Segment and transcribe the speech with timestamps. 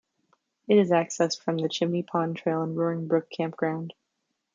[0.67, 3.93] It is accessed from the Chimney Pond Trail and Roaring Brook Campground.